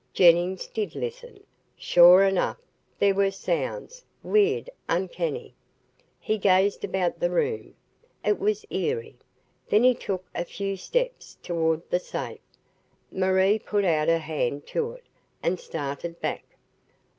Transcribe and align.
Jennings 0.15 0.65
did 0.65 0.95
listen. 0.95 1.43
Sure 1.77 2.23
enough, 2.23 2.57
there 2.97 3.13
were 3.13 3.29
sounds, 3.29 4.03
weird, 4.23 4.67
uncanny. 4.89 5.53
He 6.19 6.39
gazed 6.39 6.83
about 6.83 7.19
the 7.19 7.29
room. 7.29 7.75
It 8.25 8.39
was 8.39 8.65
eerie. 8.71 9.15
Then 9.69 9.83
he 9.83 9.93
took 9.93 10.25
a 10.33 10.43
few 10.43 10.75
steps 10.75 11.37
toward 11.43 11.87
the 11.91 11.99
safe. 11.99 12.39
Marie 13.11 13.59
put 13.59 13.85
out 13.85 14.07
her 14.07 14.17
hand 14.17 14.65
to 14.73 14.93
it, 14.93 15.03
and 15.43 15.59
started 15.59 16.19
back. 16.19 16.45